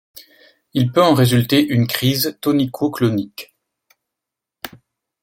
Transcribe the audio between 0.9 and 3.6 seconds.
peut en résulter une crise tonico-clonique.